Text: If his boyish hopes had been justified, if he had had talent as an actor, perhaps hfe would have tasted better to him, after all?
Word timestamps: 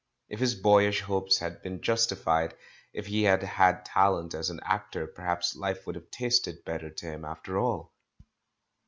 If 0.29 0.39
his 0.39 0.55
boyish 0.55 1.01
hopes 1.01 1.37
had 1.37 1.61
been 1.61 1.79
justified, 1.79 2.55
if 2.91 3.05
he 3.05 3.21
had 3.25 3.43
had 3.43 3.85
talent 3.85 4.33
as 4.33 4.49
an 4.49 4.59
actor, 4.63 5.05
perhaps 5.05 5.55
hfe 5.55 5.85
would 5.85 5.93
have 5.93 6.09
tasted 6.09 6.63
better 6.65 6.89
to 6.89 7.05
him, 7.05 7.23
after 7.23 7.59
all? 7.59 7.93